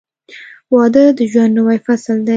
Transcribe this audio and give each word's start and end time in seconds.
•واده 0.75 1.03
د 1.17 1.19
ژوند 1.31 1.53
نوی 1.57 1.77
فصل 1.85 2.17
دی. 2.25 2.29